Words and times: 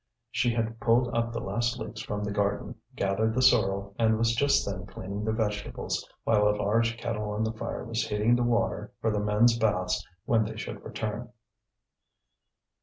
She 0.31 0.51
had 0.51 0.79
pulled 0.79 1.13
up 1.13 1.31
the 1.31 1.39
last 1.39 1.77
leeks 1.77 2.01
from 2.01 2.23
the 2.23 2.31
garden, 2.31 2.73
gathered 2.95 3.35
the 3.35 3.41
sorrel, 3.43 3.93
and 3.99 4.17
was 4.17 4.33
just 4.33 4.65
then 4.65 4.87
cleaning 4.87 5.23
the 5.23 5.31
vegetables, 5.31 6.09
while 6.23 6.47
a 6.47 6.57
large 6.57 6.97
kettle 6.97 7.29
on 7.29 7.43
the 7.43 7.53
fire 7.53 7.83
was 7.85 8.07
heating 8.07 8.35
the 8.35 8.41
water 8.41 8.91
for 8.99 9.11
the 9.11 9.19
men's 9.19 9.55
baths 9.59 10.03
when 10.25 10.43
they 10.43 10.57
should 10.57 10.83
return. 10.83 11.29